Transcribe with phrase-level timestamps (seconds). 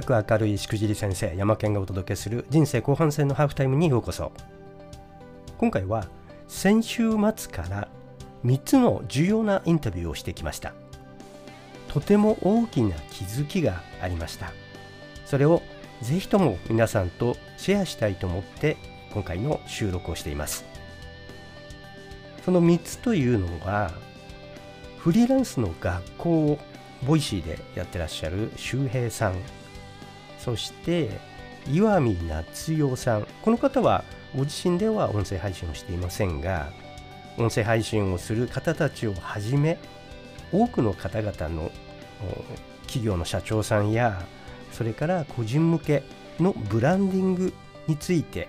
[0.00, 4.32] かく明るいしくじり先生山健がお届けする人生後半戦のハーフタイムにようこそ。
[5.58, 6.06] 今回は
[6.48, 7.88] 先週末から
[8.44, 10.74] 3つの重要なインタビューをしてきました。
[11.88, 14.52] とても大きな気づきがありました。
[15.24, 15.62] それを
[16.02, 18.76] ぜひとも皆さんとシェアしたいと思って
[19.12, 20.64] 今回の収録をしています。
[22.44, 23.90] その3つというのは
[24.98, 26.58] フリーランスの学校を
[27.06, 29.34] Voicy でやってらっしゃる周平さん。
[30.38, 31.10] そして
[31.70, 33.26] 岩見奈津代さん。
[33.42, 34.04] この方は
[34.34, 36.70] ご自身では音声配信をしていませんが
[37.38, 39.78] 音声配信をする方たちをはじめ
[40.52, 41.70] 多くの方々の
[42.82, 44.22] 企業の社長さんや
[44.72, 46.02] それから個人向け
[46.38, 47.52] のブランディング
[47.86, 48.48] について、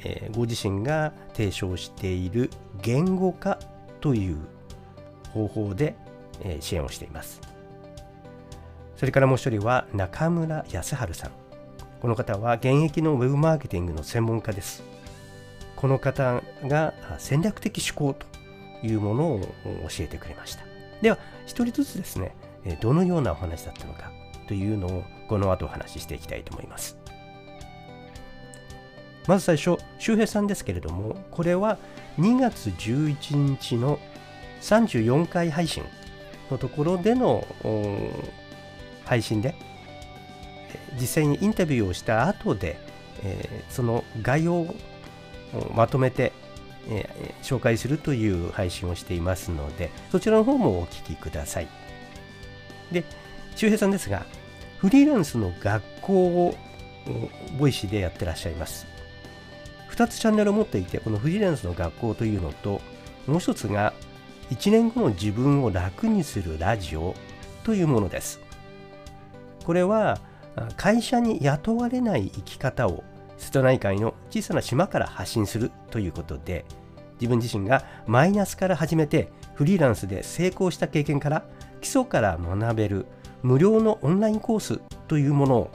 [0.00, 2.50] えー、ご自身が提唱している
[2.82, 3.58] 言語化
[4.00, 4.38] という
[5.32, 5.94] 方法で、
[6.42, 7.53] えー、支援をしています。
[8.96, 11.30] それからもう一人は中村康晴さん。
[12.00, 14.82] この方は現役のウェブマーケティングの専門家です。
[15.76, 18.26] この方が戦略的思考と
[18.86, 19.40] いうものを
[19.88, 20.64] 教えてくれました。
[21.00, 22.34] では一人ずつですね
[22.80, 24.10] どのようなお話だったのか
[24.46, 26.96] というのをこの後お話ししていきたいと思います。
[29.26, 31.78] まず最初周平さんですけれどもこれは
[32.18, 33.98] 2月11日の
[34.60, 35.82] 34回配信
[36.50, 37.46] のところでの
[39.04, 39.54] 配信で
[40.98, 42.78] 実際にインタビューをした後で、
[43.22, 44.74] えー、その概要を
[45.74, 46.32] まとめて、
[46.88, 51.68] えー、紹介するという配信をしていますのでそちらの方もお聞きください。
[52.92, 53.04] で
[53.56, 54.26] 周平さんですが
[54.78, 56.54] フリーランスの学校を
[57.58, 58.86] Voicy でやってらっしゃいます。
[59.90, 62.80] 2つチャンネルを持っていてこのフリーランスの学校というのと
[63.26, 63.94] もう一つが
[64.50, 67.14] 1年後の自分を楽にするラジオ
[67.62, 68.43] というものです。
[69.64, 70.18] これは
[70.76, 73.02] 会社に雇われない生き方を
[73.36, 76.64] 瀬戸内海の小さな島から発信するということで
[77.20, 81.44] 自分自身がマイナスから始めてフリーランスで成功した経験から
[81.80, 83.06] 基礎から学べる
[83.42, 85.70] 無料のオンラインコースというもの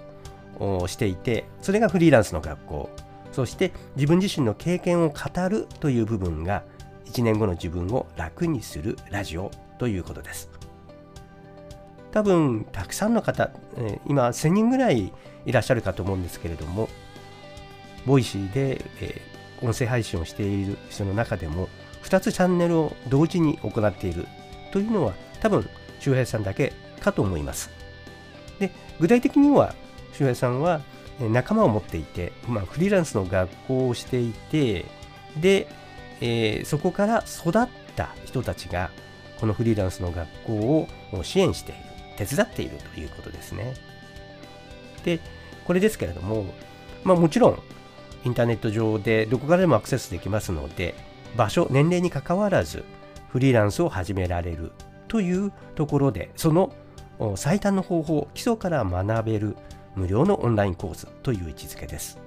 [0.59, 2.89] をしていてそれがフリーランスの学校。
[3.31, 6.63] そして自分自身の経験を語るという部分が
[7.05, 10.58] 1年後の自分を楽にするラジオということです。
[12.11, 15.13] 多分たくさんの方、え今1000人ぐらい
[15.45, 16.89] いらっしゃるかと思うんですけれども
[18.05, 19.21] Voicy で、え
[19.61, 21.67] 音声配信をしている人の中でも
[22.03, 24.25] 2つチャンネルを同時に行っている
[24.71, 25.69] というのは多分
[25.99, 27.69] 周平さんだけかと思います。
[28.59, 29.75] で具体的には
[30.13, 30.81] 周平さんは
[31.19, 34.85] 仲間を持っていて、まあ、フリーランスの学校をしていて
[35.39, 35.67] で、
[36.21, 38.89] えー、そこから育った人たちが
[39.39, 40.87] このフリーランスの学校を
[41.23, 41.81] 支援している。
[42.25, 43.73] 手伝っているということですね。
[45.03, 45.19] で、
[45.65, 46.45] これですけれども、
[47.03, 47.59] まあもちろん
[48.25, 50.95] インターネット上でどこからでもアクセスできますので、
[51.37, 52.83] 場所、年齢にかかわらず
[53.29, 54.71] フリーランスを始められる
[55.07, 56.73] というところで、その
[57.35, 59.55] 最短の方法、基礎から学べる
[59.95, 62.19] 無料のオンラインコースという位置づけです。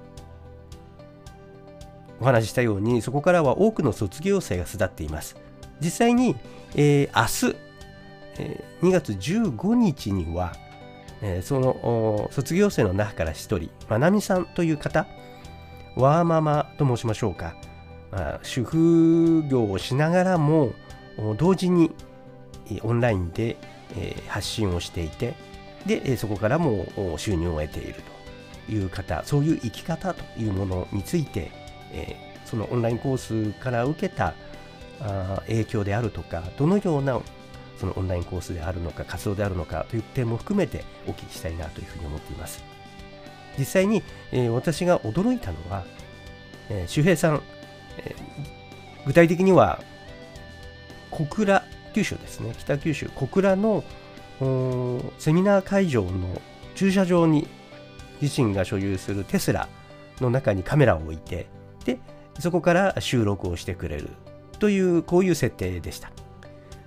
[2.19, 5.35] お話ししたように、そこからは多くの卒業生が巣立っています。
[5.81, 6.35] 実際に、
[6.75, 7.57] えー、明日、
[8.39, 10.53] え2月15日には、
[11.21, 15.07] えその卒業生の中から1人、まなみさんという方、
[15.95, 17.55] ワーママと申しましょうか、
[18.11, 20.73] まあ、主婦業をしながらも
[21.37, 21.91] 同時に
[22.81, 23.57] オンラインで、
[23.95, 25.35] え発信をしていて
[25.85, 28.01] でそこからも収入を得ている
[28.65, 31.51] という方そういう生き方というものについて、
[31.91, 34.33] えそのオンラインコースから受けた
[35.47, 37.19] 影響であるとかどのような
[37.77, 42.63] そのオンラインコースであるのか活動であるのかという点も含めてお聞きしたいなというふうに思っています。
[43.57, 44.01] 実際に、
[44.31, 45.83] えー、私が驚いたのは、
[46.69, 47.41] えー、周平さん、
[47.97, 49.81] えー、具体的には
[51.11, 51.63] 小倉
[51.93, 52.55] 九州ですね。
[52.57, 53.83] 北九州小倉の
[55.19, 56.41] セミナー会場の
[56.75, 57.47] 駐車場に
[58.21, 59.69] 自身が所有するテスラ
[60.19, 61.47] の中にカメラを置いて
[61.85, 61.99] で
[62.39, 64.09] そこから収録をしてくれる
[64.59, 66.11] というこういう設定でした。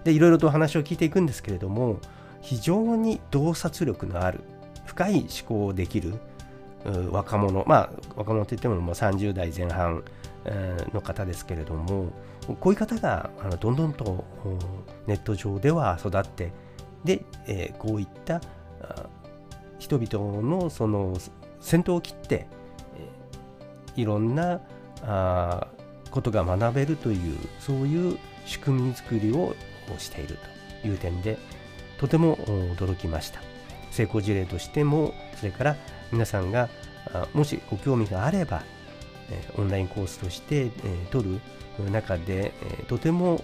[0.06, 1.98] でいろいろと話を聞いていくんですけれども
[2.40, 4.40] 非常に洞察力のある
[4.84, 6.14] 深い思考をできる
[7.10, 10.04] 若者まあ若者といってももう30代前半
[10.94, 12.12] の方ですけれども
[12.60, 14.24] こういう方があのどんどんと
[15.08, 16.52] ネット上では育って
[17.04, 18.40] で、え、こういった
[19.80, 21.16] 人々のその
[21.60, 22.46] 先頭を切って、
[23.96, 24.60] え、いろんな
[25.02, 25.66] あ
[26.12, 29.56] ことが学べるというそういう仕組み作りを
[29.94, 30.38] をしている
[30.82, 31.38] という点で
[31.98, 32.36] とても
[32.76, 33.40] 驚きました。
[33.90, 35.76] 成功事例としてもそれから
[36.12, 36.68] 皆さんが
[37.32, 38.62] もしご興味があれば
[39.56, 40.70] オンラインコースとして
[41.10, 41.40] 取
[41.78, 42.52] る中で
[42.88, 43.42] とても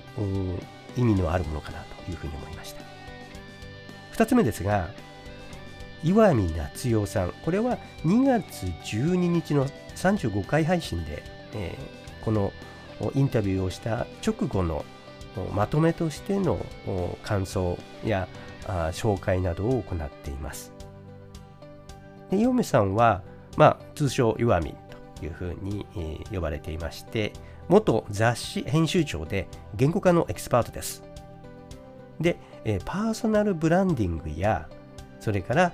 [0.97, 2.83] 意味のあるものかなというふうに思いました。
[4.15, 4.91] 2つ目ですが
[6.05, 11.23] 岩見夏代さんこれは2月12日の35回配信で、
[11.55, 11.79] え、
[12.25, 12.53] この
[13.15, 14.85] インタビューをした直後の
[15.55, 16.64] まとめとしての
[17.23, 18.29] 感想や
[18.93, 20.73] 紹介などを行っています。
[22.31, 23.23] で岩見さんは、
[23.56, 24.75] まあ、通称岩見
[25.19, 25.87] というふうに、
[26.32, 27.32] 呼ばれていまして
[27.69, 31.02] 元雑誌編集長で言語化のエキスパートです。
[32.20, 32.37] で、
[32.84, 34.69] パーソナルブランディングや
[35.20, 35.73] それから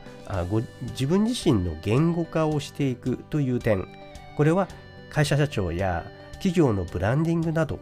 [0.50, 0.60] ご
[0.90, 3.88] 自分自身の言語化をしていくという点
[4.36, 4.68] これは
[5.10, 7.78] 会社社長や企業のブランディングなど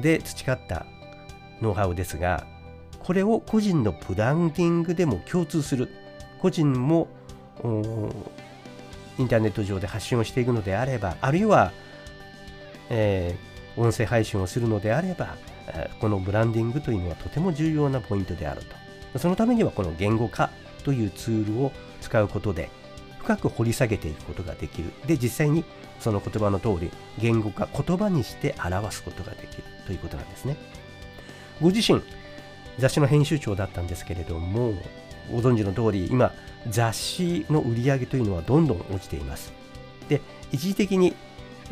[0.00, 0.86] で培った
[1.60, 2.46] ノウハウですが
[2.98, 5.88] これを個人のブランディングでも共通する。
[6.40, 7.08] 個人も
[7.62, 11.72] インターネット上で発信をしていくのであればあるいは、
[12.90, 15.36] えー、音声配信をするのであれば
[16.00, 18.62] このブランディングというのはとても重要なポイントである
[19.12, 19.18] と。
[19.18, 20.50] そのためにはこの言語化
[20.84, 22.70] というツールを使うことで
[23.22, 24.92] 深く掘り下げていくことができる。
[25.06, 25.64] で、実際に
[26.00, 30.56] その言葉の通り言語化、言葉にして表すことができるということなんですね。
[31.60, 32.02] ご自身、
[32.78, 34.74] 雑誌の編集長だったんですけれども、
[35.30, 36.32] ご存知の通り、今、
[36.68, 39.52] 雑誌の売り上げというのはどんどん落ちています。
[40.08, 40.20] で、
[40.50, 41.14] 一時的に、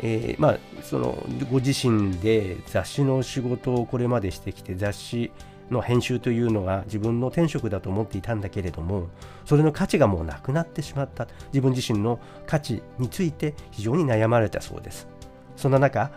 [0.01, 5.31] えー、まあ、そのご自身で雑誌の仕事をこれまでしてきて、雑誌
[5.71, 9.07] の編集というのが自分の天職だと思っていたんだけれども
[9.45, 11.27] それの価値がもうなくなってしまった。
[11.47, 15.07] 自分自身の価値について非常に悩まれたそうです。
[15.55, 16.11] そんな中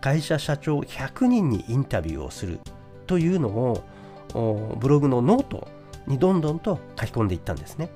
[0.00, 2.60] 会社社長100人にインタビューをする
[3.06, 3.84] というのを
[4.78, 5.68] ブログのノート
[6.06, 7.88] にどんどんと書き込んでいったんですね。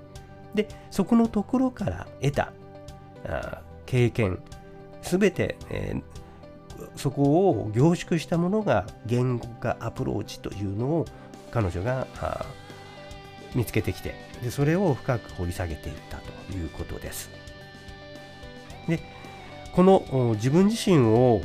[0.55, 2.53] でそこのところから得た
[3.87, 4.41] 経験
[5.03, 6.03] すべて、えー、
[6.97, 11.07] そこを凝縮したものが言語化アプローチというのを
[11.51, 12.07] 彼女が
[13.55, 17.31] 見つけてきてでそれを深く掘り下げていったということです。
[18.89, 19.01] で
[19.73, 21.41] この自分自身を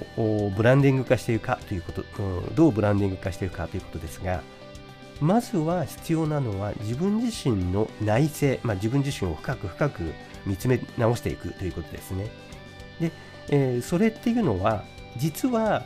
[0.57, 2.03] ブランディング化していくかということ
[2.55, 4.41] どうブランディング化していくかということですが
[5.21, 10.13] まずは必要なのは自分自身の内政、まあ、自分自身を深く深く
[10.45, 12.29] 見つめ直していくということですね。
[12.99, 13.11] で、
[13.49, 14.83] えー、それっていうのは
[15.17, 15.83] 実は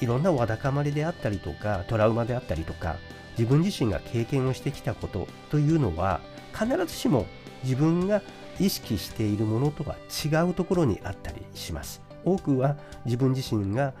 [0.00, 2.96] いろんなわだかまりであったりとかトラウマであったりとか
[3.38, 6.20] 自分自身が経験をしてきたことというのは
[6.52, 7.26] 必ずしも
[7.62, 8.22] 自分が
[8.60, 12.02] 意識しているものとは違うところにあったりします。
[12.24, 13.92] 多くは自分自身が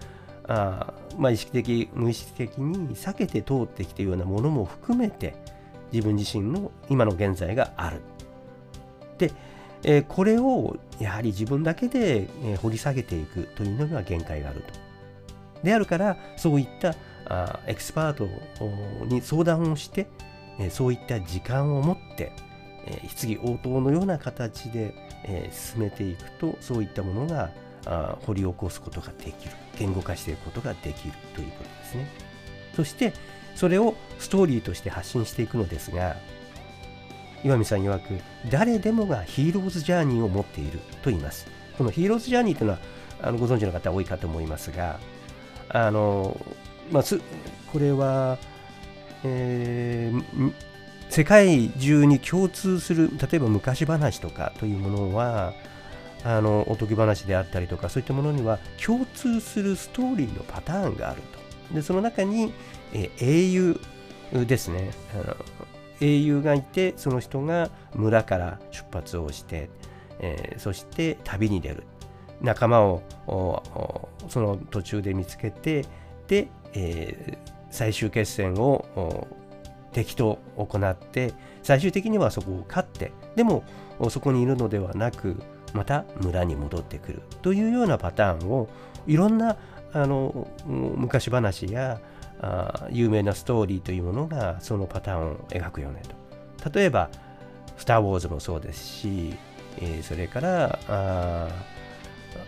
[0.46, 5.34] あまあ、意識的無意識的に避けて通ってきているようなものも含めて
[5.90, 8.02] 自分自身の今の現在がある。
[9.16, 9.32] で
[9.84, 14.84] えー、これをやはり自分だけで、えー、掘り下げていくというのには限界があると。
[15.62, 16.94] であるからそういった
[17.26, 18.28] あエキスパート
[19.06, 20.06] に相談をして、
[20.58, 22.32] えー、そういった時間を持って、
[22.86, 24.94] えー、質疑応答のような形で、
[25.24, 27.50] えー、進めていくとそういったものが
[27.86, 32.08] あ掘り起こすことができる言語化していくことができるということですね。
[32.74, 33.12] そして
[33.54, 36.16] それをストーリーとして発信していくのですが
[37.44, 38.20] 岩見さん曰く
[38.50, 41.46] 誰でもがヒーローズジャーニーを持っていると言います。
[41.76, 42.78] このヒーローズジャーニーというのは
[43.22, 44.98] あのご存知の方多いかと思いますが
[45.68, 46.36] あの、
[46.90, 47.02] まあ、
[47.72, 48.38] これは、
[49.24, 50.52] えー、
[51.10, 55.52] 世界中に共通する例えば昔話とかというものは
[56.24, 61.20] あのおとぎ話であったりとかそういったものには共通するストーリーのパターンがある
[61.70, 61.74] と。
[61.74, 62.52] でその中に、
[62.92, 63.80] えー、英雄
[64.46, 64.90] ですね。
[65.14, 65.36] あの
[66.00, 69.70] 英雄がいてその人が村から出発をして、
[70.20, 71.84] えー、そして旅に出る。
[72.40, 73.02] 仲間を
[74.28, 75.86] その途中で見つけて
[76.26, 79.26] で、えー、最終決戦を
[79.92, 81.32] 敵と行って
[81.62, 83.64] 最終的にはそこを勝ってでも
[84.10, 85.36] そこにいるのではなく
[85.72, 87.22] また村に戻ってくる。
[87.42, 88.68] というようなパターンを
[89.06, 89.56] いろんな
[89.92, 92.00] あの昔話や
[92.40, 96.02] あ有名なストーリーというものがそのパターンを描くよね
[96.60, 96.70] と。
[96.70, 97.10] 例えば、
[97.76, 99.34] スター・ウォーズもそうですし、
[99.78, 101.48] えー、それからあ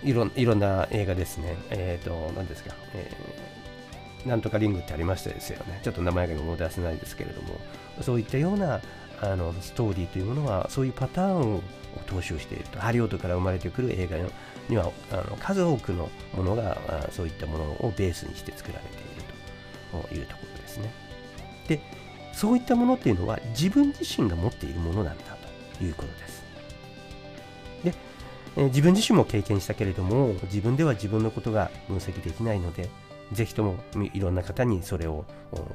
[0.02, 1.56] いろいろんな映画ですね。
[1.70, 5.80] えっ、ー、と、何ですか、えー、なんとかリングってありましたですよね。
[5.82, 7.48] ちょっと名前が思い出せないですけれども、
[8.02, 8.80] そういったような
[9.20, 11.62] あのストーリーというものは、そういうパターンを
[12.06, 12.78] 踏襲していると。
[12.78, 14.16] ハリウッドから生まれてくる映画
[14.68, 16.78] にはあの数多くのものが
[17.10, 19.05] そういったものをベースにして作られている。
[20.02, 20.92] というところですね。
[21.68, 21.80] で、
[22.32, 25.24] そういったものっていうのは自分自身が持っているものなんだ
[25.78, 26.44] ということです。
[27.84, 27.94] で、
[28.56, 32.88] えー、自分自身も経験したけれども自分では自分のことが分析できないので
[33.32, 33.76] ぜひとも
[34.14, 35.24] いろんな方にそれを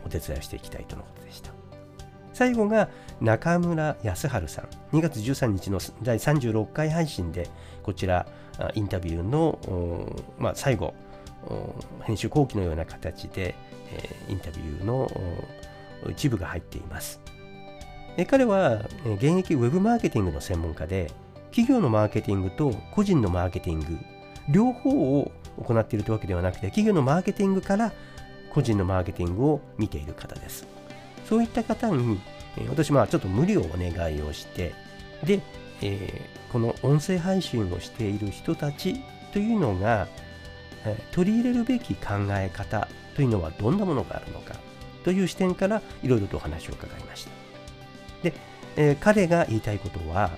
[0.06, 1.52] お手伝いしていきたいとのことでした。
[2.34, 4.66] 最後が中村康晴さん。
[4.96, 7.50] 2月13日の第36回配信で、
[7.84, 8.26] こちら
[8.74, 9.60] インタビューの、
[10.40, 10.94] まあ、最後、
[12.04, 13.54] 編集後期のような形で、
[13.92, 15.10] えインタビューの
[16.10, 17.20] 一部が入っています。
[18.30, 21.12] 彼は現役ウェブマーケティングの専門家で、
[21.52, 23.98] 企業のマーケティングと個人のマーケティング、
[24.50, 25.32] 両方を
[25.64, 27.92] 行っているというわけではなくて、企業のマーケティングから
[28.54, 30.68] 個人のマーケティングを見ている方です。
[31.26, 32.20] そういった方に、
[32.70, 34.74] 私はちょっと無理をお願いをして、
[35.24, 35.42] で、
[35.82, 40.08] えー、この音声配信をしている人たちというのが、
[41.12, 44.56] 取り入れるべき考え方というのはどんなものがあるのか
[45.04, 47.32] という視点からいろいろとお話を伺いました。
[48.24, 48.34] で、
[48.76, 50.32] えー、彼が言いたいことは、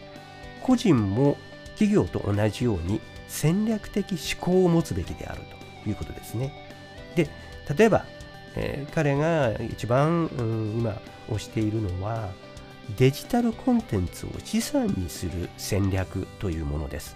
[0.61, 1.37] 個人も
[1.71, 5.41] 企業と同じように戦略的思考を持つべきである
[5.83, 6.53] ということですね。
[7.15, 7.27] で、
[7.77, 8.05] 例えば、
[8.55, 12.29] えー、彼が一番、うん、今推しているのは、
[12.97, 17.15] デジタルコンテンツを資産にする戦略というものです。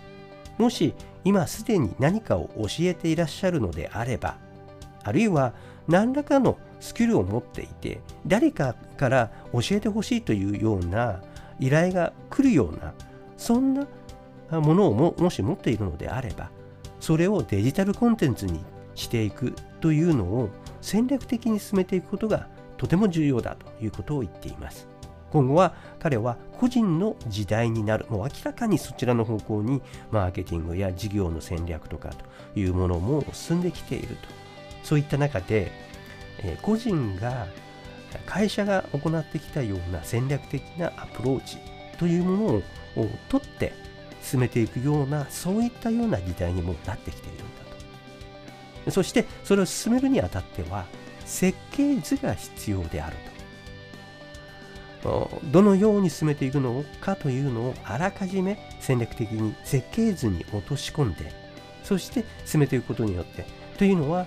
[0.57, 0.93] もし
[1.27, 4.38] 今すでに何かを教えていらっしゃるのであれば、
[5.03, 5.51] あるいは
[5.86, 11.22] 何らかのスキルを持っていて、誰かから教えてほしいというような
[11.60, 12.93] 依頼が来るような、
[13.36, 13.86] そんな
[14.51, 16.50] ものをももし持っているのであれば、
[17.01, 18.63] それをデジタルコンテンツに
[18.96, 24.88] していくというのを戦略的に進めていくことがとても重要だということを言っています。
[25.31, 29.81] 今後は彼は個人の時代になる、もう明らかにそちらの方向に
[30.12, 32.10] マーケティングや事業の戦略とか
[32.53, 34.29] というものも進んできていると。
[34.84, 35.72] そういった中で、
[36.39, 37.48] え個人が
[38.25, 41.57] 会社が行ってきたような戦略的なアプローチ
[42.00, 42.62] というものを
[43.29, 43.74] 取って
[44.22, 47.43] 進めていくようなそういったような時代にもなってきているんだ
[48.86, 48.91] と。
[48.91, 50.86] そしてそれを進めるにあたっては
[51.25, 53.37] 設計図が必要であると。
[55.46, 61.32] どのように進めていくのかというのをあらかじめ戦略的に設計図に落とし込んで
[61.84, 63.46] そして進めていくことによって
[63.78, 64.26] というのは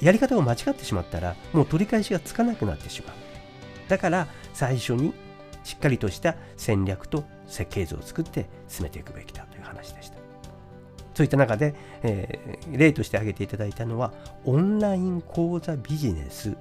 [0.00, 3.14] やり方を間違ってしまったらもう取り返しがつかなくなってしまう
[3.88, 5.12] だから最初に
[5.64, 10.16] しっかりとした戦略と設計図を作って進めていくべきだという話でした。
[11.14, 14.12] そういった中で、えー、例として挙げていただいたのは、
[14.44, 16.56] オンライン講座ビジネス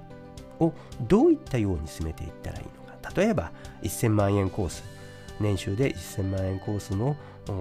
[0.59, 0.73] を
[1.07, 2.78] どういったように進めていったらいいの。
[3.15, 3.51] 例えば、
[3.83, 4.83] 1000万円コース、
[5.39, 7.15] 年収で1000万円コースの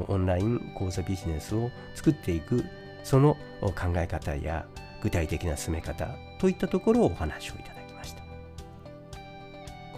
[0.08, 2.64] オンライン講座ビジネスを作っていく、
[3.04, 4.66] その考え方や
[5.02, 6.08] 具体的な進め方。
[6.38, 8.20] といったところをお話をいただきました。
[8.20, 8.26] こ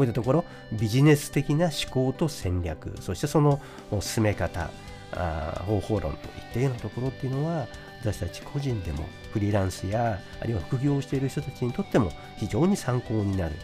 [0.01, 2.95] ういったところビジネス的な思考と戦略。
[3.01, 3.61] そしてその
[4.01, 4.71] 進め方。
[5.13, 7.67] あ方法論といったようなところっていうのは
[8.01, 13.55] 私たち個人でもフリーランスやあるいは副業をしている人たちにとっても非常に参考になる。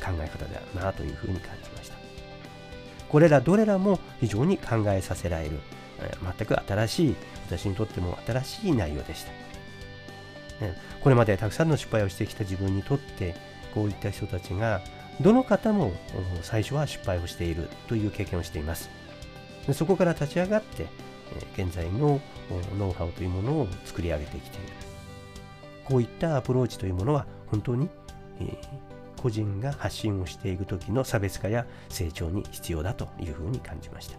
[0.00, 1.96] 考え方だなというふうに感じました
[3.08, 5.58] これらどれらも非常に考えさせられる
[6.36, 7.16] 全く新しい
[7.46, 9.32] 私にとっても新しい内容でした
[11.02, 13.34] これまでたくさんの失敗をしてきた自分にとって
[13.74, 14.80] こういった人たちが
[15.20, 15.92] どの方も
[16.42, 18.90] 最初は失敗をしているという経験をしています。
[19.74, 20.86] そこから立ち上がって、
[21.54, 22.20] 現在の
[22.78, 24.72] ノウハウというものを作り上げてきている。
[25.84, 27.88] こういったアプローチというものは本当に、
[29.20, 34.18] 個人が発信をしていく時の差別化や成長に必要だというふうに感じました。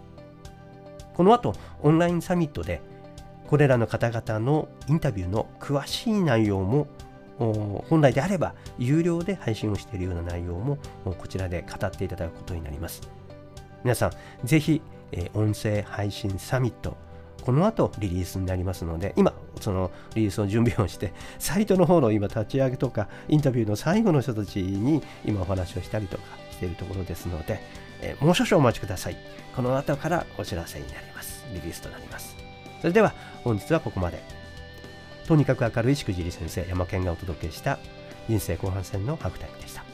[1.14, 2.80] この後、オンラインサミットで
[3.48, 6.86] これらの方々のインタビューの詳しい内容も
[7.88, 13.02] 本来であれば有料で配信をしているような内容もこちらで語っていただくことになります。
[13.82, 14.12] 皆さん、
[14.46, 14.80] ぜひ、
[15.34, 16.96] 音声配信サミット、
[17.42, 27.60] この後リリースになりますので、今、そのリリースの準備をして、サイトの方の今立ち上げとか、インタビューの最後の人たちに今お話をしたりとかしているところですので、
[28.02, 29.16] えもう少々お待ちください。
[29.54, 31.44] この後からお知らせになります。
[31.54, 32.36] リリースとなります。
[32.80, 33.14] それでは
[33.44, 34.22] 本日はここまで。
[35.26, 37.78] とにかく明るいしくじり先生山健がお届けした
[38.28, 39.91] 人生後半戦のハーフタイムでした。